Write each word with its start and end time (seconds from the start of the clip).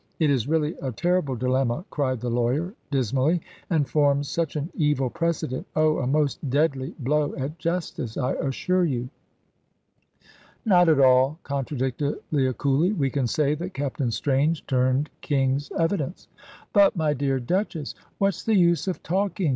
It 0.19 0.31
is 0.31 0.47
really 0.47 0.73
a 0.81 0.91
terrible 0.91 1.35
dilemma," 1.35 1.85
cried 1.91 2.21
the 2.21 2.31
lawyer, 2.31 2.73
dismally, 2.89 3.39
"and 3.69 3.87
forms 3.87 4.27
such 4.27 4.55
an 4.55 4.71
evil 4.73 5.11
precedent 5.11 5.67
oh, 5.75 5.99
a 5.99 6.07
most 6.07 6.49
deadly 6.49 6.95
blow 6.97 7.35
at 7.35 7.59
justice, 7.59 8.17
I 8.17 8.33
assure 8.33 8.83
you." 8.83 9.09
"Not 10.65 10.89
at 10.89 10.99
all," 10.99 11.37
contradicted 11.43 12.15
Leah, 12.31 12.55
coolly; 12.55 12.93
"we 12.93 13.11
can 13.11 13.27
say 13.27 13.53
that 13.53 13.75
Captain 13.75 14.09
Strange 14.09 14.65
turned 14.65 15.11
King's 15.21 15.69
evidence." 15.77 16.27
"But, 16.73 16.95
my 16.95 17.13
dear 17.13 17.39
Duchess" 17.39 17.93
"What's 18.17 18.43
the 18.43 18.55
use 18.55 18.87
of 18.87 19.03
talking?" 19.03 19.49